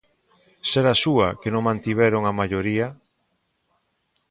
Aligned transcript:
Será 0.71 0.93
súa, 1.03 1.27
que 1.41 1.49
non 1.53 1.65
mantiveron 1.69 2.21
a 2.25 2.33
maioría. 2.39 2.87